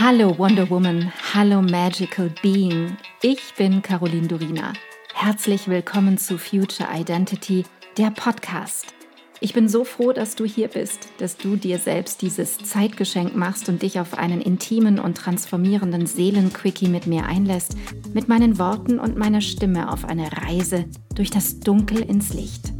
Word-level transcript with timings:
Hallo 0.00 0.38
Wonder 0.38 0.70
Woman, 0.70 1.12
hallo 1.34 1.60
Magical 1.60 2.30
Being. 2.40 2.96
Ich 3.20 3.52
bin 3.56 3.82
Caroline 3.82 4.28
Durina. 4.28 4.72
Herzlich 5.12 5.66
willkommen 5.66 6.18
zu 6.18 6.38
Future 6.38 6.88
Identity, 6.94 7.64
der 7.96 8.12
Podcast. 8.12 8.94
Ich 9.40 9.54
bin 9.54 9.68
so 9.68 9.82
froh, 9.82 10.12
dass 10.12 10.36
du 10.36 10.44
hier 10.44 10.68
bist, 10.68 11.08
dass 11.18 11.36
du 11.36 11.56
dir 11.56 11.80
selbst 11.80 12.22
dieses 12.22 12.58
Zeitgeschenk 12.58 13.34
machst 13.34 13.68
und 13.68 13.82
dich 13.82 13.98
auf 13.98 14.16
einen 14.16 14.40
intimen 14.40 15.00
und 15.00 15.16
transformierenden 15.16 16.06
Seelenquickie 16.06 16.88
mit 16.88 17.08
mir 17.08 17.26
einlässt, 17.26 17.76
mit 18.14 18.28
meinen 18.28 18.56
Worten 18.60 19.00
und 19.00 19.16
meiner 19.16 19.40
Stimme 19.40 19.92
auf 19.92 20.04
eine 20.04 20.30
Reise 20.30 20.84
durch 21.16 21.30
das 21.30 21.58
Dunkel 21.58 22.02
ins 22.02 22.34
Licht. 22.34 22.72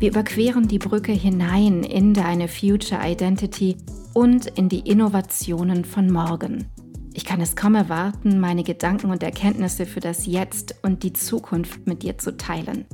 Wir 0.00 0.08
überqueren 0.08 0.66
die 0.66 0.80
Brücke 0.80 1.12
hinein 1.12 1.84
in 1.84 2.14
deine 2.14 2.48
Future 2.48 3.00
Identity 3.00 3.76
und 4.14 4.46
in 4.46 4.68
die 4.68 4.80
Innovationen 4.80 5.84
von 5.84 6.10
morgen. 6.10 6.66
Ich 7.12 7.24
kann 7.24 7.40
es 7.40 7.56
kaum 7.56 7.74
erwarten, 7.74 8.38
meine 8.38 8.62
Gedanken 8.62 9.10
und 9.10 9.22
Erkenntnisse 9.22 9.86
für 9.86 10.00
das 10.00 10.26
Jetzt 10.26 10.76
und 10.82 11.02
die 11.02 11.12
Zukunft 11.12 11.86
mit 11.86 12.02
dir 12.02 12.18
zu 12.18 12.36
teilen. 12.36 12.86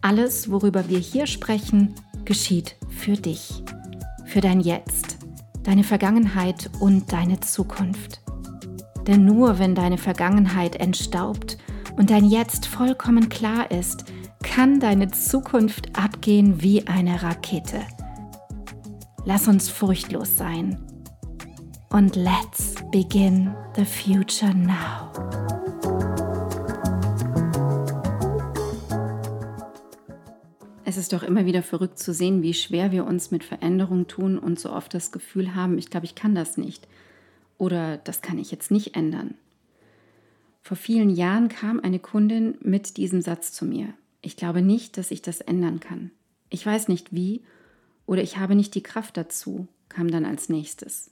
Alles, 0.00 0.50
worüber 0.50 0.88
wir 0.88 0.98
hier 0.98 1.26
sprechen, 1.26 1.94
geschieht 2.24 2.76
für 2.88 3.12
dich, 3.12 3.62
für 4.24 4.40
dein 4.40 4.60
Jetzt, 4.60 5.18
deine 5.62 5.84
Vergangenheit 5.84 6.70
und 6.80 7.12
deine 7.12 7.40
Zukunft. 7.40 8.22
Denn 9.06 9.24
nur 9.24 9.58
wenn 9.58 9.74
deine 9.74 9.98
Vergangenheit 9.98 10.76
entstaubt 10.76 11.58
und 11.96 12.10
dein 12.10 12.24
Jetzt 12.24 12.66
vollkommen 12.66 13.28
klar 13.28 13.70
ist, 13.70 14.04
kann 14.42 14.80
deine 14.80 15.10
Zukunft 15.10 15.98
abgehen 15.98 16.62
wie 16.62 16.86
eine 16.86 17.22
Rakete. 17.22 17.80
Lass 19.26 19.48
uns 19.48 19.68
furchtlos 19.68 20.36
sein. 20.36 20.78
Und 21.90 22.16
let's 22.16 22.74
begin 22.90 23.54
the 23.76 23.84
future 23.84 24.54
now. 24.54 25.12
Es 30.84 30.96
ist 30.96 31.12
doch 31.12 31.22
immer 31.22 31.44
wieder 31.44 31.62
verrückt 31.62 31.98
zu 31.98 32.14
sehen, 32.14 32.42
wie 32.42 32.54
schwer 32.54 32.92
wir 32.92 33.06
uns 33.06 33.30
mit 33.30 33.44
Veränderung 33.44 34.06
tun 34.06 34.38
und 34.38 34.58
so 34.58 34.72
oft 34.72 34.94
das 34.94 35.12
Gefühl 35.12 35.54
haben, 35.54 35.76
ich 35.76 35.90
glaube, 35.90 36.06
ich 36.06 36.14
kann 36.14 36.34
das 36.34 36.56
nicht. 36.56 36.88
Oder 37.58 37.98
das 37.98 38.22
kann 38.22 38.38
ich 38.38 38.50
jetzt 38.50 38.70
nicht 38.70 38.96
ändern. 38.96 39.34
Vor 40.62 40.78
vielen 40.78 41.10
Jahren 41.10 41.48
kam 41.48 41.78
eine 41.80 41.98
Kundin 41.98 42.56
mit 42.62 42.96
diesem 42.96 43.20
Satz 43.20 43.52
zu 43.52 43.66
mir. 43.66 43.92
Ich 44.22 44.36
glaube 44.36 44.62
nicht, 44.62 44.96
dass 44.96 45.10
ich 45.10 45.20
das 45.20 45.40
ändern 45.40 45.78
kann. 45.78 46.10
Ich 46.48 46.64
weiß 46.64 46.88
nicht 46.88 47.12
wie 47.12 47.42
oder 48.06 48.22
ich 48.22 48.38
habe 48.38 48.54
nicht 48.54 48.74
die 48.74 48.82
Kraft 48.82 49.16
dazu, 49.16 49.68
kam 49.88 50.10
dann 50.10 50.24
als 50.24 50.48
nächstes. 50.48 51.10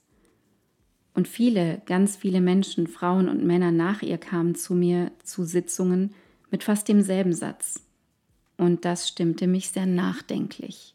Und 1.14 1.26
viele, 1.26 1.82
ganz 1.86 2.16
viele 2.16 2.40
Menschen, 2.40 2.86
Frauen 2.86 3.28
und 3.28 3.44
Männer 3.44 3.72
nach 3.72 4.02
ihr 4.02 4.18
kamen 4.18 4.54
zu 4.54 4.74
mir 4.74 5.10
zu 5.24 5.44
Sitzungen 5.44 6.14
mit 6.50 6.62
fast 6.62 6.88
demselben 6.88 7.32
Satz. 7.32 7.82
Und 8.56 8.84
das 8.84 9.08
stimmte 9.08 9.46
mich 9.46 9.70
sehr 9.70 9.86
nachdenklich. 9.86 10.94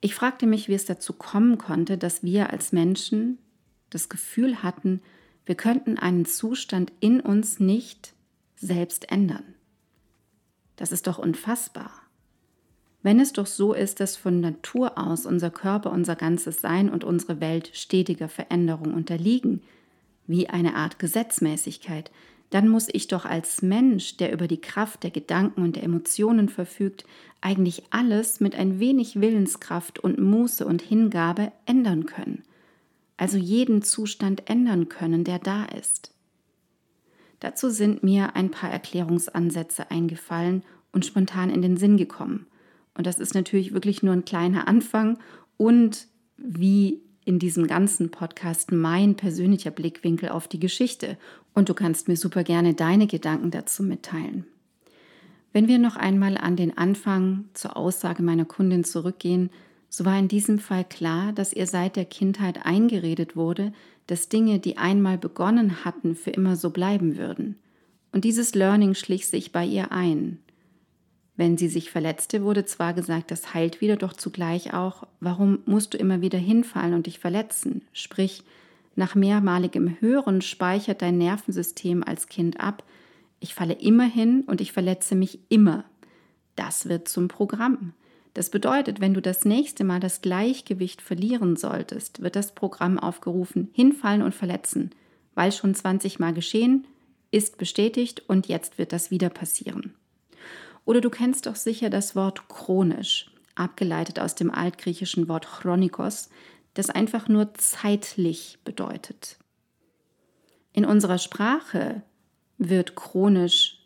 Ich 0.00 0.14
fragte 0.16 0.46
mich, 0.46 0.68
wie 0.68 0.74
es 0.74 0.84
dazu 0.84 1.12
kommen 1.12 1.58
konnte, 1.58 1.96
dass 1.98 2.24
wir 2.24 2.50
als 2.50 2.72
Menschen 2.72 3.38
das 3.90 4.08
Gefühl 4.08 4.62
hatten, 4.62 5.00
wir 5.46 5.54
könnten 5.54 5.98
einen 5.98 6.24
Zustand 6.24 6.92
in 6.98 7.20
uns 7.20 7.60
nicht 7.60 8.14
selbst 8.56 9.10
ändern. 9.10 9.54
Das 10.76 10.90
ist 10.90 11.06
doch 11.06 11.18
unfassbar. 11.18 11.92
Wenn 13.02 13.18
es 13.18 13.32
doch 13.32 13.46
so 13.46 13.72
ist, 13.72 14.00
dass 14.00 14.16
von 14.16 14.40
Natur 14.40 14.96
aus 14.96 15.26
unser 15.26 15.50
Körper, 15.50 15.90
unser 15.90 16.14
ganzes 16.14 16.60
Sein 16.60 16.88
und 16.88 17.02
unsere 17.02 17.40
Welt 17.40 17.70
stetiger 17.72 18.28
Veränderung 18.28 18.94
unterliegen, 18.94 19.62
wie 20.26 20.48
eine 20.48 20.76
Art 20.76 20.98
Gesetzmäßigkeit, 20.98 22.10
dann 22.50 22.68
muss 22.68 22.88
ich 22.92 23.08
doch 23.08 23.24
als 23.24 23.62
Mensch, 23.62 24.18
der 24.18 24.32
über 24.32 24.46
die 24.46 24.60
Kraft 24.60 25.02
der 25.02 25.10
Gedanken 25.10 25.62
und 25.62 25.76
der 25.76 25.84
Emotionen 25.84 26.48
verfügt, 26.48 27.04
eigentlich 27.40 27.82
alles 27.90 28.40
mit 28.40 28.54
ein 28.54 28.78
wenig 28.78 29.20
Willenskraft 29.20 29.98
und 29.98 30.20
Muße 30.20 30.64
und 30.64 30.82
Hingabe 30.82 31.50
ändern 31.66 32.06
können. 32.06 32.44
Also 33.16 33.38
jeden 33.38 33.82
Zustand 33.82 34.48
ändern 34.50 34.88
können, 34.88 35.24
der 35.24 35.38
da 35.38 35.64
ist. 35.64 36.12
Dazu 37.40 37.70
sind 37.70 38.04
mir 38.04 38.36
ein 38.36 38.50
paar 38.50 38.70
Erklärungsansätze 38.70 39.90
eingefallen 39.90 40.62
und 40.92 41.06
spontan 41.06 41.50
in 41.50 41.62
den 41.62 41.76
Sinn 41.76 41.96
gekommen. 41.96 42.46
Und 42.94 43.06
das 43.06 43.18
ist 43.18 43.34
natürlich 43.34 43.72
wirklich 43.72 44.02
nur 44.02 44.12
ein 44.12 44.24
kleiner 44.24 44.68
Anfang 44.68 45.18
und 45.56 46.06
wie 46.36 47.00
in 47.24 47.38
diesem 47.38 47.66
ganzen 47.66 48.10
Podcast 48.10 48.72
mein 48.72 49.14
persönlicher 49.14 49.70
Blickwinkel 49.70 50.28
auf 50.28 50.48
die 50.48 50.60
Geschichte. 50.60 51.16
Und 51.54 51.68
du 51.68 51.74
kannst 51.74 52.08
mir 52.08 52.16
super 52.16 52.42
gerne 52.42 52.74
deine 52.74 53.06
Gedanken 53.06 53.50
dazu 53.50 53.82
mitteilen. 53.82 54.44
Wenn 55.52 55.68
wir 55.68 55.78
noch 55.78 55.96
einmal 55.96 56.38
an 56.38 56.56
den 56.56 56.76
Anfang 56.76 57.44
zur 57.52 57.76
Aussage 57.76 58.22
meiner 58.22 58.46
Kundin 58.46 58.84
zurückgehen, 58.84 59.50
so 59.88 60.06
war 60.06 60.18
in 60.18 60.28
diesem 60.28 60.58
Fall 60.58 60.84
klar, 60.84 61.32
dass 61.32 61.52
ihr 61.52 61.66
seit 61.66 61.96
der 61.96 62.06
Kindheit 62.06 62.64
eingeredet 62.64 63.36
wurde, 63.36 63.72
dass 64.06 64.30
Dinge, 64.30 64.58
die 64.58 64.78
einmal 64.78 65.18
begonnen 65.18 65.84
hatten, 65.84 66.16
für 66.16 66.30
immer 66.30 66.56
so 66.56 66.70
bleiben 66.70 67.18
würden. 67.18 67.56
Und 68.10 68.24
dieses 68.24 68.54
Learning 68.54 68.94
schlich 68.94 69.26
sich 69.28 69.52
bei 69.52 69.64
ihr 69.64 69.92
ein. 69.92 70.38
Wenn 71.36 71.56
sie 71.56 71.68
sich 71.68 71.90
verletzte, 71.90 72.42
wurde 72.42 72.64
zwar 72.64 72.92
gesagt, 72.92 73.30
das 73.30 73.54
heilt 73.54 73.80
wieder, 73.80 73.96
doch 73.96 74.12
zugleich 74.12 74.74
auch, 74.74 75.06
warum 75.20 75.60
musst 75.64 75.94
du 75.94 75.98
immer 75.98 76.20
wieder 76.20 76.38
hinfallen 76.38 76.94
und 76.94 77.06
dich 77.06 77.18
verletzen? 77.18 77.82
Sprich, 77.92 78.44
nach 78.96 79.14
mehrmaligem 79.14 79.96
Hören 80.00 80.42
speichert 80.42 81.00
dein 81.00 81.16
Nervensystem 81.16 82.04
als 82.04 82.28
Kind 82.28 82.60
ab, 82.60 82.84
ich 83.40 83.54
falle 83.54 83.74
immer 83.74 84.04
hin 84.04 84.44
und 84.46 84.60
ich 84.60 84.70
verletze 84.70 85.16
mich 85.16 85.40
immer. 85.48 85.84
Das 86.54 86.88
wird 86.88 87.08
zum 87.08 87.26
Programm. 87.26 87.92
Das 88.34 88.50
bedeutet, 88.50 89.00
wenn 89.00 89.14
du 89.14 89.20
das 89.20 89.44
nächste 89.44 89.82
Mal 89.82 89.98
das 89.98 90.22
Gleichgewicht 90.22 91.02
verlieren 91.02 91.56
solltest, 91.56 92.22
wird 92.22 92.36
das 92.36 92.54
Programm 92.54 93.00
aufgerufen, 93.00 93.68
hinfallen 93.72 94.22
und 94.22 94.34
verletzen, 94.34 94.90
weil 95.34 95.50
schon 95.50 95.74
20 95.74 96.20
Mal 96.20 96.32
geschehen, 96.32 96.86
ist 97.32 97.58
bestätigt 97.58 98.22
und 98.28 98.46
jetzt 98.46 98.78
wird 98.78 98.92
das 98.92 99.10
wieder 99.10 99.28
passieren. 99.28 99.94
Oder 100.84 101.00
du 101.00 101.10
kennst 101.10 101.46
doch 101.46 101.56
sicher 101.56 101.90
das 101.90 102.16
Wort 102.16 102.48
chronisch, 102.48 103.30
abgeleitet 103.54 104.18
aus 104.18 104.34
dem 104.34 104.50
altgriechischen 104.50 105.28
Wort 105.28 105.46
chronikos, 105.46 106.28
das 106.74 106.90
einfach 106.90 107.28
nur 107.28 107.54
zeitlich 107.54 108.58
bedeutet. 108.64 109.36
In 110.72 110.84
unserer 110.84 111.18
Sprache 111.18 112.02
wird 112.58 112.94
chronisch 112.96 113.78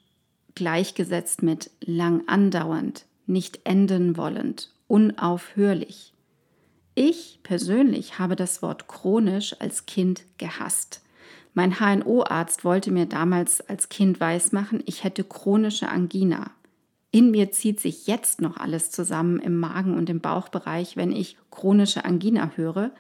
gleichgesetzt 0.55 1.43
mit 1.43 1.71
lang 1.81 2.27
andauernd, 2.29 3.05
nicht 3.27 3.61
enden 3.65 4.17
wollend, 4.17 4.73
unaufhörlich. 4.87 6.15
Ich 6.95 7.41
persönlich 7.43 8.19
habe 8.19 8.37
das 8.37 8.63
Wort 8.63 8.89
chronisch 8.89 9.55
als 9.61 9.85
Kind 9.85 10.23
gehasst. 10.39 11.03
Mein 11.53 11.79
HNO-Arzt 11.79 12.65
wollte 12.65 12.91
mir 12.91 13.07
damals 13.07 13.61
als 13.61 13.89
Kind 13.89 14.21
weismachen, 14.21 14.83
ich 14.87 15.05
hätte 15.05 15.25
chronische 15.25 15.89
Angina. 15.89 16.51
In 17.17 17.31
mir 17.31 17.51
zieht 17.51 17.81
sich 17.81 18.07
jetzt 18.07 18.43
noch 18.43 18.59
alles 18.59 18.91
zusammen 18.91 19.41
im 19.41 19.59
Magen 19.59 19.97
und 19.97 20.11
im 20.11 20.21
Bauchbereich, 20.21 20.99
wenn 20.99 21.13
ich 21.13 21.39
chronische 21.51 22.05
Angina 22.05 22.51
höre, 22.57 22.91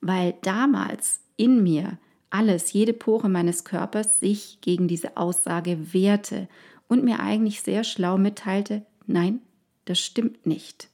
weil 0.00 0.36
damals 0.40 1.20
in 1.36 1.62
mir 1.62 1.98
alles, 2.30 2.72
jede 2.72 2.94
Pore 2.94 3.28
meines 3.28 3.64
Körpers 3.64 4.20
sich 4.20 4.62
gegen 4.62 4.88
diese 4.88 5.18
Aussage 5.18 5.92
wehrte 5.92 6.48
und 6.88 7.04
mir 7.04 7.20
eigentlich 7.20 7.60
sehr 7.60 7.84
schlau 7.84 8.16
mitteilte, 8.16 8.86
nein, 9.06 9.42
das 9.84 9.98
stimmt 9.98 10.46
nicht. 10.46 10.88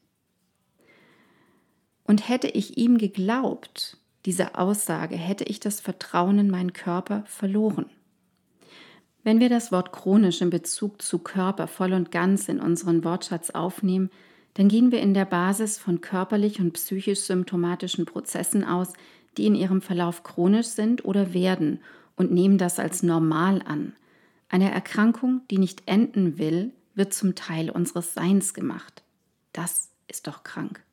Und 2.02 2.28
hätte 2.28 2.48
ich 2.48 2.76
ihm 2.76 2.98
geglaubt, 2.98 3.98
diese 4.26 4.58
Aussage, 4.58 5.14
hätte 5.14 5.44
ich 5.44 5.60
das 5.60 5.80
Vertrauen 5.80 6.40
in 6.40 6.50
meinen 6.50 6.72
Körper 6.72 7.22
verloren. 7.28 7.86
Wenn 9.24 9.40
wir 9.40 9.48
das 9.48 9.72
Wort 9.72 9.90
chronisch 9.90 10.42
in 10.42 10.50
Bezug 10.50 11.00
zu 11.00 11.18
Körper 11.18 11.66
voll 11.66 11.94
und 11.94 12.10
ganz 12.10 12.48
in 12.48 12.60
unseren 12.60 13.04
Wortschatz 13.04 13.50
aufnehmen, 13.50 14.10
dann 14.52 14.68
gehen 14.68 14.92
wir 14.92 15.00
in 15.00 15.14
der 15.14 15.24
Basis 15.24 15.78
von 15.78 16.02
körperlich 16.02 16.60
und 16.60 16.74
psychisch 16.74 17.20
symptomatischen 17.20 18.04
Prozessen 18.04 18.64
aus, 18.64 18.92
die 19.38 19.46
in 19.46 19.54
ihrem 19.54 19.80
Verlauf 19.80 20.22
chronisch 20.22 20.66
sind 20.66 21.06
oder 21.06 21.32
werden 21.32 21.80
und 22.16 22.32
nehmen 22.32 22.58
das 22.58 22.78
als 22.78 23.02
normal 23.02 23.62
an. 23.66 23.94
Eine 24.50 24.70
Erkrankung, 24.70 25.40
die 25.50 25.58
nicht 25.58 25.82
enden 25.86 26.38
will, 26.38 26.72
wird 26.94 27.14
zum 27.14 27.34
Teil 27.34 27.70
unseres 27.70 28.12
Seins 28.14 28.52
gemacht. 28.52 29.02
Das 29.52 29.90
ist 30.06 30.26
doch 30.26 30.44
krank. 30.44 30.84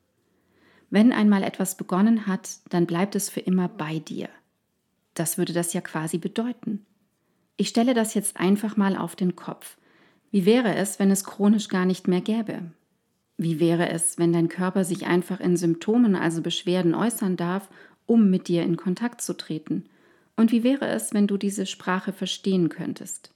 Wenn 0.90 1.12
einmal 1.12 1.44
etwas 1.44 1.76
begonnen 1.76 2.28
hat, 2.28 2.50
dann 2.70 2.86
bleibt 2.86 3.16
es 3.16 3.30
für 3.30 3.42
immer 3.42 3.68
bei 3.68 4.00
dir. 4.00 4.30
Das 5.14 5.38
würde 5.38 5.54
das 5.54 5.74
ja 5.74 5.82
quasi 5.82 6.18
bedeuten. 6.18 6.86
Ich 7.58 7.70
stelle 7.70 7.94
das 7.94 8.14
jetzt 8.14 8.38
einfach 8.38 8.78
mal 8.78 8.98
auf 8.98 9.16
den 9.16 9.36
Kopf. 9.36 9.78
Wie 10.32 10.46
wäre 10.46 10.76
es, 10.76 11.00
wenn 11.00 11.12
es 11.12 11.24
chronisch 11.24 11.68
gar 11.68 11.86
nicht 11.86 12.08
mehr 12.08 12.22
gäbe? 12.22 12.72
Wie 13.38 13.60
wäre 13.60 13.90
es, 13.90 14.18
wenn 14.18 14.34
dein 14.34 14.50
Körper 14.50 14.84
sich 14.84 15.06
einfach 15.08 15.40
in 15.40 15.58
Symptomen, 15.58 16.16
also 16.16 16.42
Beschwerden 16.42 16.94
äußern 16.94 17.38
darf, 17.38 17.70
um 18.06 18.30
mit 18.30 18.48
dir 18.48 18.64
in 18.64 18.78
Kontakt 18.78 19.22
zu 19.22 19.36
treten? 19.36 19.86
Und 20.36 20.52
wie 20.52 20.64
wäre 20.64 20.88
es, 20.88 21.14
wenn 21.14 21.28
du 21.28 21.38
diese 21.38 21.66
Sprache 21.66 22.14
verstehen 22.14 22.70
könntest? 22.70 23.34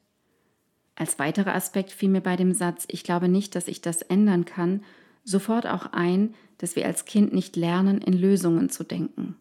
Als 0.95 1.19
weiterer 1.19 1.53
Aspekt 1.53 1.91
fiel 1.91 2.09
mir 2.09 2.21
bei 2.21 2.35
dem 2.35 2.53
Satz, 2.53 2.85
ich 2.87 3.03
glaube 3.03 3.27
nicht, 3.27 3.55
dass 3.55 3.67
ich 3.67 3.81
das 3.81 4.01
ändern 4.01 4.45
kann, 4.45 4.83
sofort 5.23 5.67
auch 5.67 5.87
ein, 5.91 6.33
dass 6.57 6.75
wir 6.75 6.85
als 6.85 7.05
Kind 7.05 7.33
nicht 7.33 7.55
lernen, 7.55 7.99
in 7.99 8.13
Lösungen 8.13 8.69
zu 8.69 8.83
denken. 8.83 9.35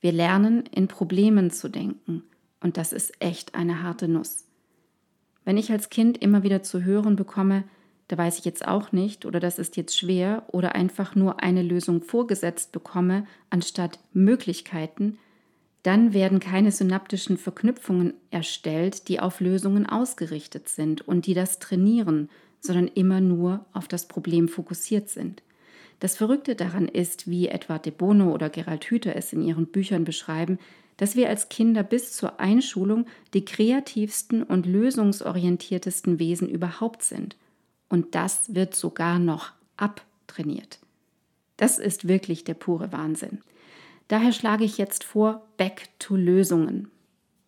Wir 0.00 0.12
lernen, 0.12 0.64
in 0.72 0.88
Problemen 0.88 1.50
zu 1.50 1.68
denken. 1.68 2.22
Und 2.66 2.78
das 2.78 2.92
ist 2.92 3.22
echt 3.22 3.54
eine 3.54 3.84
harte 3.84 4.08
Nuss. 4.08 4.44
Wenn 5.44 5.56
ich 5.56 5.70
als 5.70 5.88
Kind 5.88 6.18
immer 6.18 6.42
wieder 6.42 6.64
zu 6.64 6.82
hören 6.82 7.14
bekomme, 7.14 7.62
da 8.08 8.18
weiß 8.18 8.40
ich 8.40 8.44
jetzt 8.44 8.66
auch 8.66 8.90
nicht 8.90 9.24
oder 9.24 9.38
das 9.38 9.60
ist 9.60 9.76
jetzt 9.76 9.96
schwer 9.96 10.42
oder 10.48 10.74
einfach 10.74 11.14
nur 11.14 11.40
eine 11.40 11.62
Lösung 11.62 12.02
vorgesetzt 12.02 12.72
bekomme 12.72 13.24
anstatt 13.50 14.00
Möglichkeiten, 14.12 15.16
dann 15.84 16.12
werden 16.12 16.40
keine 16.40 16.72
synaptischen 16.72 17.38
Verknüpfungen 17.38 18.14
erstellt, 18.32 19.06
die 19.06 19.20
auf 19.20 19.38
Lösungen 19.38 19.86
ausgerichtet 19.86 20.68
sind 20.68 21.06
und 21.06 21.26
die 21.26 21.34
das 21.34 21.60
trainieren, 21.60 22.30
sondern 22.58 22.88
immer 22.88 23.20
nur 23.20 23.64
auf 23.74 23.86
das 23.86 24.08
Problem 24.08 24.48
fokussiert 24.48 25.08
sind. 25.08 25.44
Das 26.00 26.16
Verrückte 26.16 26.56
daran 26.56 26.88
ist, 26.88 27.30
wie 27.30 27.46
etwa 27.46 27.78
De 27.78 27.92
Bono 27.92 28.32
oder 28.32 28.50
Gerald 28.50 28.86
Hüther 28.86 29.14
es 29.14 29.32
in 29.32 29.40
ihren 29.40 29.68
Büchern 29.68 30.02
beschreiben, 30.02 30.58
dass 30.96 31.16
wir 31.16 31.28
als 31.28 31.48
Kinder 31.48 31.82
bis 31.82 32.12
zur 32.12 32.40
Einschulung 32.40 33.06
die 33.34 33.44
kreativsten 33.44 34.42
und 34.42 34.66
lösungsorientiertesten 34.66 36.18
Wesen 36.18 36.48
überhaupt 36.48 37.02
sind. 37.02 37.36
Und 37.88 38.14
das 38.14 38.54
wird 38.54 38.74
sogar 38.74 39.18
noch 39.18 39.52
abtrainiert. 39.76 40.78
Das 41.56 41.78
ist 41.78 42.08
wirklich 42.08 42.44
der 42.44 42.54
pure 42.54 42.92
Wahnsinn. 42.92 43.40
Daher 44.08 44.32
schlage 44.32 44.64
ich 44.64 44.78
jetzt 44.78 45.04
vor, 45.04 45.46
back 45.56 45.88
to 45.98 46.16
Lösungen. 46.16 46.90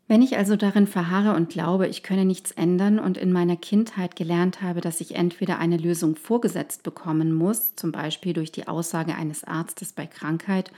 Wenn 0.09 0.23
ich 0.23 0.39
also 0.39 0.57
darin 0.57 0.87
verharre 0.87 1.37
und 1.37 1.51
glaube, 1.51 1.87
ich 1.87 2.03
könne 2.03 2.25
nichts 2.25 2.51
ändern 2.53 2.99
und 2.99 3.19
in 3.19 3.31
meiner 3.31 3.57
Kindheit 3.57 4.17
gelernt 4.17 4.63
habe, 4.63 4.81
dass 4.81 5.03
ich 5.03 5.15
entweder 5.15 5.59
eine 5.59 5.77
Lösung 5.77 6.17
vorgesetzt 6.17 6.83
bekommen 6.83 7.35
muss, 7.35 7.77
zum 7.77 7.93
Beispiel 7.93 8.33
durch 8.33 8.51
die 8.51 8.67
Aussage 8.67 9.15
eines 9.15 9.45
Arztes 9.45 9.93
bei 9.93 10.07
Krankheit, 10.07 10.73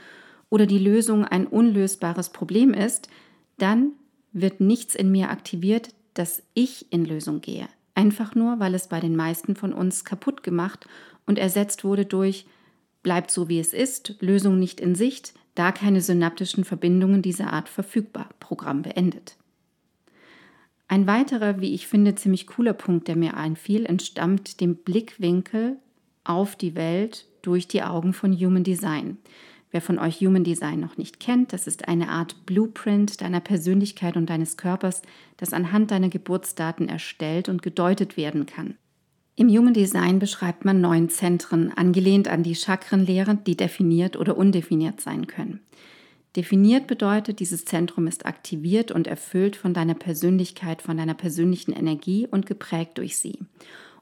oder 0.51 0.67
die 0.67 0.77
Lösung 0.77 1.25
ein 1.25 1.47
unlösbares 1.47 2.29
Problem 2.29 2.75
ist, 2.75 3.09
dann 3.57 3.93
wird 4.33 4.61
nichts 4.61 4.93
in 4.93 5.09
mir 5.11 5.31
aktiviert, 5.31 5.89
dass 6.13 6.43
ich 6.53 6.91
in 6.91 7.05
Lösung 7.05 7.41
gehe. 7.41 7.67
Einfach 7.95 8.35
nur, 8.35 8.59
weil 8.59 8.75
es 8.75 8.87
bei 8.87 8.99
den 8.99 9.15
meisten 9.15 9.55
von 9.55 9.73
uns 9.73 10.05
kaputt 10.05 10.43
gemacht 10.43 10.87
und 11.25 11.39
ersetzt 11.39 11.83
wurde 11.83 12.05
durch 12.05 12.45
bleibt 13.03 13.31
so 13.31 13.49
wie 13.49 13.59
es 13.59 13.73
ist, 13.73 14.15
Lösung 14.19 14.59
nicht 14.59 14.79
in 14.79 14.95
Sicht, 14.95 15.33
da 15.55 15.71
keine 15.71 16.01
synaptischen 16.01 16.63
Verbindungen 16.63 17.21
dieser 17.21 17.51
Art 17.51 17.67
verfügbar. 17.67 18.29
Programm 18.39 18.83
beendet. 18.83 19.37
Ein 20.87 21.07
weiterer, 21.07 21.61
wie 21.61 21.73
ich 21.73 21.87
finde, 21.87 22.15
ziemlich 22.15 22.47
cooler 22.47 22.73
Punkt, 22.73 23.07
der 23.07 23.15
mir 23.15 23.37
einfiel, 23.37 23.85
entstammt 23.85 24.59
dem 24.59 24.75
Blickwinkel 24.75 25.77
auf 26.23 26.55
die 26.55 26.75
Welt 26.75 27.25
durch 27.41 27.67
die 27.67 27.81
Augen 27.81 28.13
von 28.13 28.37
Human 28.37 28.63
Design. 28.63 29.17
Wer 29.71 29.81
von 29.81 29.99
euch 29.99 30.19
Human 30.19 30.43
Design 30.43 30.81
noch 30.81 30.97
nicht 30.97 31.21
kennt, 31.21 31.53
das 31.53 31.65
ist 31.65 31.87
eine 31.87 32.09
Art 32.09 32.45
Blueprint 32.45 33.21
deiner 33.21 33.39
Persönlichkeit 33.39 34.17
und 34.17 34.29
deines 34.29 34.57
Körpers, 34.57 35.01
das 35.37 35.53
anhand 35.53 35.91
deiner 35.91 36.09
Geburtsdaten 36.09 36.89
erstellt 36.89 37.47
und 37.47 37.61
gedeutet 37.61 38.17
werden 38.17 38.45
kann. 38.45 38.75
Im 39.37 39.47
Human 39.47 39.73
Design 39.73 40.19
beschreibt 40.19 40.65
man 40.65 40.81
neun 40.81 41.07
Zentren, 41.09 41.71
angelehnt 41.71 42.27
an 42.27 42.43
die 42.43 42.53
Chakrenlehre, 42.53 43.35
die 43.35 43.55
definiert 43.55 44.17
oder 44.17 44.37
undefiniert 44.37 44.99
sein 44.99 45.25
können. 45.25 45.61
Definiert 46.35 46.87
bedeutet, 46.87 47.39
dieses 47.39 47.65
Zentrum 47.65 48.07
ist 48.07 48.25
aktiviert 48.25 48.91
und 48.91 49.07
erfüllt 49.07 49.55
von 49.55 49.73
deiner 49.73 49.95
Persönlichkeit, 49.95 50.81
von 50.81 50.97
deiner 50.97 51.13
persönlichen 51.13 51.73
Energie 51.73 52.27
und 52.29 52.45
geprägt 52.45 52.97
durch 52.97 53.17
sie. 53.17 53.39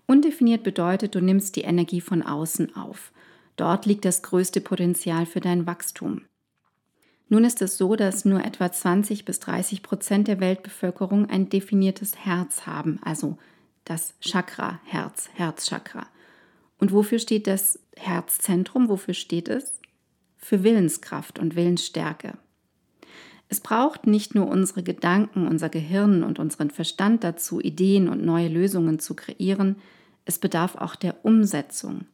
Undefiniert 0.07 0.63
bedeutet, 0.63 1.13
du 1.13 1.21
nimmst 1.21 1.55
die 1.55 1.61
Energie 1.61 2.01
von 2.01 2.23
außen 2.23 2.75
auf. 2.75 3.11
Dort 3.59 3.85
liegt 3.85 4.05
das 4.05 4.23
größte 4.23 4.61
Potenzial 4.61 5.25
für 5.25 5.41
dein 5.41 5.67
Wachstum. 5.67 6.21
Nun 7.27 7.43
ist 7.43 7.61
es 7.61 7.77
so, 7.77 7.97
dass 7.97 8.23
nur 8.23 8.41
etwa 8.45 8.71
20 8.71 9.25
bis 9.25 9.41
30 9.41 9.83
Prozent 9.83 10.29
der 10.29 10.39
Weltbevölkerung 10.39 11.29
ein 11.29 11.49
definiertes 11.49 12.15
Herz 12.15 12.65
haben, 12.65 13.01
also 13.03 13.37
das 13.83 14.13
Chakra, 14.21 14.79
Herz, 14.85 15.29
Herzchakra. 15.33 16.07
Und 16.77 16.93
wofür 16.93 17.19
steht 17.19 17.47
das 17.47 17.79
Herzzentrum? 17.97 18.87
Wofür 18.87 19.13
steht 19.13 19.49
es? 19.49 19.81
Für 20.37 20.63
Willenskraft 20.63 21.37
und 21.37 21.57
Willensstärke. 21.57 22.37
Es 23.49 23.59
braucht 23.59 24.07
nicht 24.07 24.35
nur 24.35 24.47
unsere 24.47 24.83
Gedanken, 24.83 25.45
unser 25.45 25.67
Gehirn 25.67 26.23
und 26.23 26.39
unseren 26.39 26.69
Verstand 26.69 27.25
dazu, 27.25 27.59
Ideen 27.59 28.07
und 28.07 28.23
neue 28.23 28.47
Lösungen 28.47 28.99
zu 28.99 29.15
kreieren, 29.15 29.75
es 30.23 30.39
bedarf 30.39 30.75
auch 30.77 30.95
der 30.95 31.25
Umsetzung. 31.25 32.05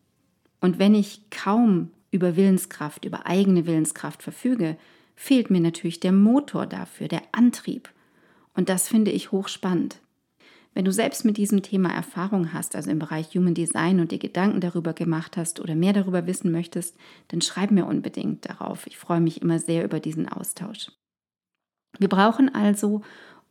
Und 0.65 0.79
wenn 0.79 0.95
ich 0.95 1.29
kaum 1.29 1.91
über 2.09 2.35
Willenskraft, 2.35 3.05
über 3.05 3.27
eigene 3.27 3.67
Willenskraft 3.67 4.23
verfüge, 4.23 4.77
fehlt 5.15 5.51
mir 5.51 5.59
natürlich 5.61 5.99
der 5.99 6.11
Motor 6.11 6.65
dafür, 6.65 7.07
der 7.07 7.21
Antrieb. 7.33 7.87
Und 8.55 8.67
das 8.67 8.87
finde 8.87 9.11
ich 9.11 9.31
hochspannend. 9.31 9.99
Wenn 10.73 10.83
du 10.83 10.91
selbst 10.91 11.23
mit 11.23 11.37
diesem 11.37 11.61
Thema 11.61 11.93
Erfahrung 11.93 12.51
hast, 12.51 12.75
also 12.75 12.89
im 12.89 12.97
Bereich 12.97 13.35
Human 13.35 13.53
Design 13.53 13.99
und 13.99 14.11
dir 14.11 14.17
Gedanken 14.17 14.59
darüber 14.59 14.93
gemacht 14.93 15.37
hast 15.37 15.59
oder 15.59 15.75
mehr 15.75 15.93
darüber 15.93 16.25
wissen 16.25 16.51
möchtest, 16.51 16.97
dann 17.27 17.41
schreib 17.41 17.69
mir 17.69 17.85
unbedingt 17.85 18.49
darauf. 18.49 18.87
Ich 18.87 18.97
freue 18.97 19.21
mich 19.21 19.43
immer 19.43 19.59
sehr 19.59 19.83
über 19.83 19.99
diesen 19.99 20.27
Austausch. 20.27 20.91
Wir 21.99 22.09
brauchen 22.09 22.55
also, 22.55 23.03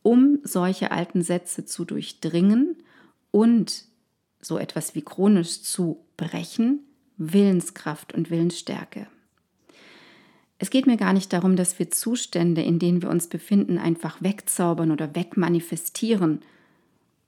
um 0.03 0.39
solche 0.43 0.91
alten 0.91 1.21
Sätze 1.21 1.63
zu 1.63 1.85
durchdringen 1.85 2.75
und 3.31 3.85
so 4.41 4.57
etwas 4.57 4.95
wie 4.95 5.01
chronisch 5.01 5.61
zu 5.61 6.03
brechen, 6.17 6.81
Willenskraft 7.17 8.13
und 8.13 8.29
Willensstärke. 8.29 9.07
Es 10.57 10.69
geht 10.69 10.87
mir 10.87 10.97
gar 10.97 11.13
nicht 11.13 11.33
darum, 11.33 11.55
dass 11.55 11.77
wir 11.79 11.91
Zustände, 11.91 12.61
in 12.61 12.79
denen 12.79 13.01
wir 13.01 13.09
uns 13.09 13.27
befinden, 13.27 13.77
einfach 13.77 14.21
wegzaubern 14.21 14.91
oder 14.91 15.13
wegmanifestieren, 15.15 16.41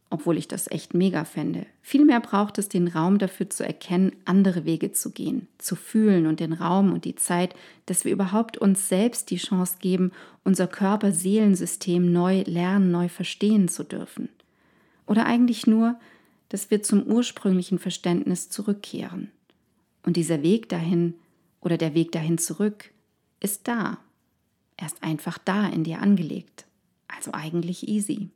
obwohl 0.10 0.38
ich 0.38 0.48
das 0.48 0.72
echt 0.72 0.94
mega 0.94 1.25
fände. 1.25 1.66
Vielmehr 1.81 2.22
braucht 2.22 2.57
es 2.57 2.69
den 2.69 2.88
Raum 2.88 3.18
dafür 3.18 3.50
zu 3.50 3.66
erkennen, 3.66 4.13
andere 4.24 4.63
Wege 4.63 4.94
zu 4.94 5.12
gehen, 5.12 5.48
zu 5.57 5.75
fühlen 5.75 6.28
und 6.28 6.40
den 6.40 6.54
Raum 6.54 6.94
und 6.94 7.04
die 7.04 7.16
Zeit, 7.16 7.54
dass 7.86 8.06
wir 8.06 8.13
überhaupt 8.13 8.57
uns 8.57 8.88
selbst 8.88 9.30
die 9.30 9.38
Chance 9.38 9.78
geben, 9.81 10.12
unser 10.45 10.68
Körper-Seelensystem 10.68 12.09
neu 12.12 12.44
lernen, 12.44 12.92
neu 12.92 13.09
verstehen 13.09 13.68
zu 13.68 13.83
dürfen. 13.83 14.30
Oder 15.06 15.26
eigentlich 15.26 15.68
nur, 15.68 16.00
dass 16.47 16.71
wir 16.71 16.81
zum 16.81 17.04
ursprünglichen 17.04 17.78
Verständnis 17.78 18.50
zurückkehren. 18.50 19.31
Und 20.07 20.16
dieser 20.16 20.42
Weg 20.42 20.69
dahin 20.69 21.16
oder 21.59 21.76
der 21.76 21.94
Weg 21.94 22.14
dahin 22.14 22.37
zurück 22.37 22.92
ist 23.42 23.68
da. 23.68 23.97
Er 24.78 24.85
ist 24.85 25.04
einfach 25.04 25.37
da 25.37 25.68
in 25.68 25.83
dir 25.83 26.02
angelegt. 26.02 26.66
Also 27.09 27.33
eigentlich 27.33 27.90
easy. 27.90 28.30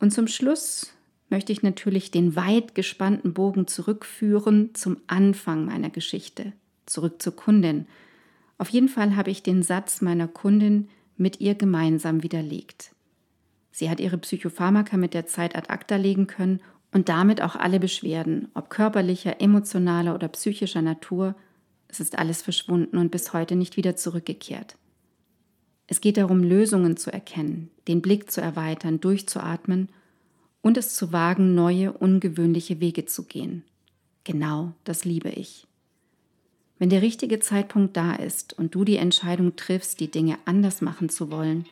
Und 0.00 0.12
zum 0.12 0.26
Schluss 0.26 0.92
möchte 1.30 1.52
ich 1.52 1.62
natürlich 1.62 2.10
den 2.10 2.34
weit 2.34 2.74
gespannten 2.74 3.32
Bogen 3.32 3.68
zurückführen 3.68 4.74
zum 4.74 4.96
Anfang 5.06 5.66
meiner 5.66 5.90
Geschichte, 5.90 6.52
zurück 6.86 7.22
zur 7.22 7.36
Kundin. 7.36 7.86
Auf 8.58 8.70
jeden 8.70 8.88
Fall 8.88 9.14
habe 9.14 9.30
ich 9.30 9.44
den 9.44 9.62
Satz 9.62 10.00
meiner 10.00 10.26
Kundin 10.26 10.88
mit 11.16 11.40
ihr 11.40 11.54
gemeinsam 11.54 12.24
widerlegt. 12.24 12.90
Sie 13.70 13.88
hat 13.88 14.00
ihre 14.00 14.18
Psychopharmaka 14.18 14.96
mit 14.96 15.14
der 15.14 15.26
Zeit 15.26 15.54
ad 15.54 15.68
acta 15.68 15.94
legen 15.94 16.26
können 16.26 16.60
und 16.96 17.10
damit 17.10 17.42
auch 17.42 17.56
alle 17.56 17.78
Beschwerden, 17.78 18.48
ob 18.54 18.70
körperlicher, 18.70 19.42
emotionaler 19.42 20.14
oder 20.14 20.28
psychischer 20.28 20.80
Natur, 20.80 21.34
es 21.88 22.00
ist 22.00 22.16
alles 22.16 22.40
verschwunden 22.40 22.96
und 22.96 23.10
bis 23.10 23.34
heute 23.34 23.54
nicht 23.54 23.76
wieder 23.76 23.96
zurückgekehrt. 23.96 24.78
Es 25.88 26.00
geht 26.00 26.16
darum, 26.16 26.42
Lösungen 26.42 26.96
zu 26.96 27.12
erkennen, 27.12 27.70
den 27.86 28.00
Blick 28.00 28.30
zu 28.30 28.40
erweitern, 28.40 28.98
durchzuatmen 28.98 29.90
und 30.62 30.78
es 30.78 30.94
zu 30.94 31.12
wagen, 31.12 31.54
neue, 31.54 31.92
ungewöhnliche 31.92 32.80
Wege 32.80 33.04
zu 33.04 33.24
gehen. 33.24 33.62
Genau 34.24 34.72
das 34.84 35.04
liebe 35.04 35.28
ich. 35.28 35.66
Wenn 36.78 36.88
der 36.88 37.02
richtige 37.02 37.40
Zeitpunkt 37.40 37.94
da 37.98 38.14
ist 38.14 38.58
und 38.58 38.74
du 38.74 38.86
die 38.86 38.96
Entscheidung 38.96 39.54
triffst, 39.56 40.00
die 40.00 40.10
Dinge 40.10 40.38
anders 40.46 40.80
machen 40.80 41.10
zu 41.10 41.30
wollen, 41.30 41.66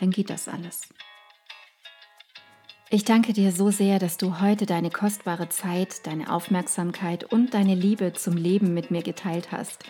dann 0.00 0.10
geht 0.10 0.30
das 0.30 0.48
alles. 0.48 0.88
Ich 2.90 3.04
danke 3.04 3.34
dir 3.34 3.52
so 3.52 3.70
sehr, 3.70 3.98
dass 3.98 4.16
du 4.16 4.40
heute 4.40 4.64
deine 4.64 4.88
kostbare 4.88 5.50
Zeit, 5.50 6.06
deine 6.06 6.32
Aufmerksamkeit 6.32 7.30
und 7.30 7.52
deine 7.52 7.74
Liebe 7.74 8.14
zum 8.14 8.34
Leben 8.34 8.72
mit 8.72 8.90
mir 8.90 9.02
geteilt 9.02 9.52
hast. 9.52 9.84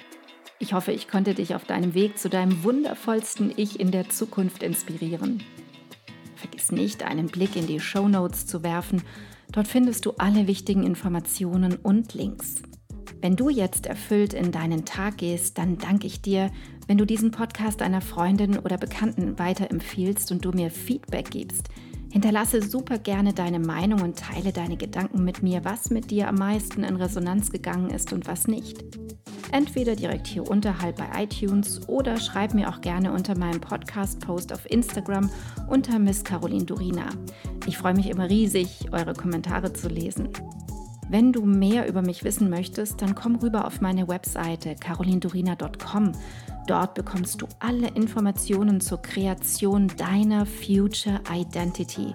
Ich 0.58 0.72
hoffe, 0.72 0.90
ich 0.90 1.06
konnte 1.06 1.34
dich 1.34 1.54
auf 1.54 1.62
deinem 1.62 1.94
Weg 1.94 2.18
zu 2.18 2.28
deinem 2.28 2.64
wundervollsten 2.64 3.52
Ich 3.56 3.78
in 3.78 3.92
der 3.92 4.08
Zukunft 4.08 4.64
inspirieren. 4.64 5.44
Vergiss 6.34 6.72
nicht, 6.72 7.04
einen 7.04 7.28
Blick 7.28 7.54
in 7.54 7.68
die 7.68 7.78
Show 7.78 8.08
Notes 8.08 8.46
zu 8.46 8.64
werfen. 8.64 9.02
Dort 9.52 9.68
findest 9.68 10.04
du 10.04 10.14
alle 10.18 10.48
wichtigen 10.48 10.82
Informationen 10.82 11.76
und 11.76 12.14
Links. 12.14 12.62
Wenn 13.20 13.36
du 13.36 13.48
jetzt 13.48 13.86
erfüllt 13.86 14.32
in 14.32 14.50
deinen 14.50 14.84
Tag 14.84 15.18
gehst, 15.18 15.56
dann 15.56 15.78
danke 15.78 16.08
ich 16.08 16.20
dir, 16.20 16.50
wenn 16.88 16.98
du 16.98 17.04
diesen 17.04 17.30
Podcast 17.30 17.80
einer 17.80 18.00
Freundin 18.00 18.58
oder 18.58 18.76
Bekannten 18.76 19.38
weiterempfiehlst 19.38 20.32
und 20.32 20.44
du 20.44 20.50
mir 20.50 20.72
Feedback 20.72 21.30
gibst. 21.30 21.68
Hinterlasse 22.10 22.62
super 22.62 22.98
gerne 22.98 23.34
deine 23.34 23.58
Meinung 23.58 24.00
und 24.00 24.18
teile 24.18 24.52
deine 24.52 24.76
Gedanken 24.76 25.24
mit 25.24 25.42
mir, 25.42 25.64
was 25.64 25.90
mit 25.90 26.10
dir 26.10 26.28
am 26.28 26.36
meisten 26.36 26.82
in 26.82 26.96
Resonanz 26.96 27.50
gegangen 27.50 27.90
ist 27.90 28.12
und 28.12 28.26
was 28.26 28.48
nicht. 28.48 28.84
Entweder 29.52 29.96
direkt 29.96 30.26
hier 30.26 30.48
unterhalb 30.48 30.96
bei 30.96 31.22
iTunes 31.22 31.88
oder 31.88 32.18
schreib 32.18 32.54
mir 32.54 32.68
auch 32.68 32.80
gerne 32.80 33.12
unter 33.12 33.36
meinem 33.36 33.60
Podcast-Post 33.60 34.52
auf 34.52 34.70
Instagram 34.70 35.30
unter 35.68 35.98
Miss 35.98 36.24
Caroline 36.24 36.64
Durina. 36.64 37.06
Ich 37.66 37.78
freue 37.78 37.94
mich 37.94 38.10
immer 38.10 38.28
riesig, 38.28 38.86
eure 38.92 39.14
Kommentare 39.14 39.72
zu 39.72 39.88
lesen. 39.88 40.28
Wenn 41.10 41.32
du 41.32 41.46
mehr 41.46 41.88
über 41.88 42.02
mich 42.02 42.22
wissen 42.24 42.50
möchtest, 42.50 43.00
dann 43.00 43.14
komm 43.14 43.36
rüber 43.36 43.66
auf 43.66 43.80
meine 43.80 44.08
Webseite 44.08 44.74
carolindurina.com. 44.74 46.12
Dort 46.68 46.92
bekommst 46.92 47.40
du 47.40 47.46
alle 47.60 47.88
Informationen 47.88 48.82
zur 48.82 49.00
Kreation 49.00 49.88
deiner 49.96 50.44
Future 50.44 51.18
Identity, 51.32 52.14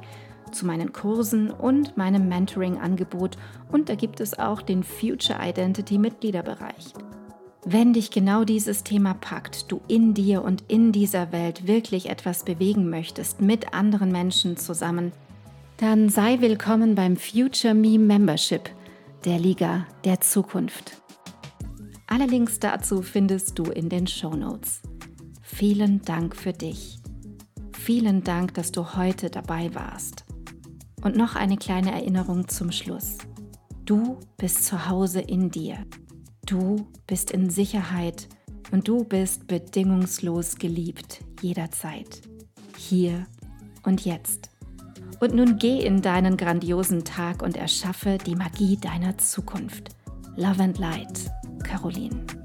zu 0.52 0.68
meinen 0.68 0.94
Kursen 0.94 1.50
und 1.50 1.98
meinem 1.98 2.30
Mentoring-Angebot 2.30 3.36
und 3.72 3.90
da 3.90 3.96
gibt 3.96 4.20
es 4.20 4.38
auch 4.38 4.62
den 4.62 4.84
Future 4.84 5.40
Identity 5.42 5.98
Mitgliederbereich. 5.98 6.94
Wenn 7.66 7.94
dich 7.94 8.12
genau 8.12 8.44
dieses 8.44 8.84
Thema 8.84 9.16
packt, 9.16 9.72
du 9.72 9.82
in 9.88 10.14
dir 10.14 10.44
und 10.44 10.66
in 10.68 10.92
dieser 10.92 11.32
Welt 11.32 11.66
wirklich 11.66 12.12
etwas 12.12 12.46
bewegen 12.46 12.92
möchtest 12.92 13.42
mit 13.42 13.74
anderen 13.74 14.12
Menschen 14.12 14.56
zusammen, 14.56 15.14
dann 15.78 16.10
sei 16.10 16.42
willkommen 16.42 16.94
beim 16.94 17.18
Future 17.18 17.74
Me 17.74 17.98
Membership, 17.98 18.70
der 19.26 19.40
Liga 19.40 19.88
der 20.06 20.22
Zukunft. 20.22 21.03
Alle 22.14 22.28
Links 22.28 22.60
dazu 22.60 23.02
findest 23.02 23.58
du 23.58 23.64
in 23.64 23.90
den 23.90 24.06
Show 24.06 24.36
Notes. 24.36 24.84
Vielen 25.42 26.04
Dank 26.04 26.36
für 26.36 26.54
dich. 26.54 27.00
Vielen 27.76 28.24
Dank, 28.24 28.54
dass 28.54 28.72
du 28.72 28.96
heute 28.96 29.32
dabei 29.32 29.74
warst. 29.74 30.24
Und 31.02 31.16
noch 31.16 31.36
eine 31.36 31.58
kleine 31.58 31.92
Erinnerung 31.92 32.48
zum 32.48 32.72
Schluss. 32.72 33.18
Du 33.86 34.20
bist 34.38 34.64
zu 34.64 34.88
Hause 34.88 35.22
in 35.22 35.50
dir. 35.50 35.88
Du 36.46 36.88
bist 37.08 37.32
in 37.32 37.50
Sicherheit 37.50 38.30
und 38.72 38.88
du 38.88 39.06
bist 39.06 39.48
bedingungslos 39.48 40.58
geliebt 40.58 41.24
jederzeit. 41.42 42.22
Hier 42.78 43.26
und 43.82 44.06
jetzt. 44.06 44.52
Und 45.20 45.34
nun 45.34 45.58
geh 45.58 45.80
in 45.80 46.04
deinen 46.04 46.38
grandiosen 46.38 47.06
Tag 47.06 47.42
und 47.42 47.58
erschaffe 47.58 48.20
die 48.24 48.36
Magie 48.36 48.78
deiner 48.78 49.18
Zukunft. 49.18 49.96
Love 50.36 50.62
and 50.62 50.78
Light, 50.78 51.32
Caroline. 51.74 52.43